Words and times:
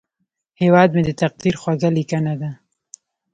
هیواد 0.61 0.89
مې 0.95 1.01
د 1.07 1.11
تقدیر 1.21 1.55
خوږه 1.61 1.89
لیکنه 1.97 2.33
ده 2.41 2.51